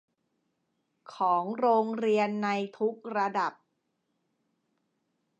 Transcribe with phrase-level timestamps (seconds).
[1.15, 3.53] ของโรงเรียนในทุกระดับ